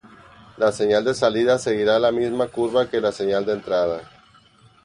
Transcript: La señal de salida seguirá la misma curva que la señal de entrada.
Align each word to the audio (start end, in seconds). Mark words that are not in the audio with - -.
La 0.57 0.71
señal 0.71 1.05
de 1.05 1.13
salida 1.13 1.59
seguirá 1.59 1.99
la 1.99 2.11
misma 2.11 2.47
curva 2.47 2.89
que 2.89 2.99
la 2.99 3.11
señal 3.11 3.45
de 3.45 3.53
entrada. 3.53 4.01